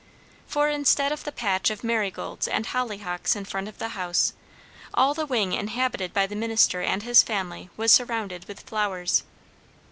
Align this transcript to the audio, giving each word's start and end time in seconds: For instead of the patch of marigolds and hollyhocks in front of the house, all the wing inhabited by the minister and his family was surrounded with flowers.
For 0.47 0.67
instead 0.67 1.11
of 1.11 1.25
the 1.25 1.31
patch 1.31 1.69
of 1.69 1.83
marigolds 1.83 2.47
and 2.47 2.65
hollyhocks 2.65 3.35
in 3.35 3.45
front 3.45 3.67
of 3.67 3.77
the 3.77 3.89
house, 3.89 4.33
all 4.95 5.13
the 5.13 5.27
wing 5.27 5.53
inhabited 5.53 6.11
by 6.11 6.25
the 6.25 6.35
minister 6.35 6.81
and 6.81 7.03
his 7.03 7.21
family 7.21 7.69
was 7.77 7.91
surrounded 7.91 8.45
with 8.45 8.61
flowers. 8.61 9.21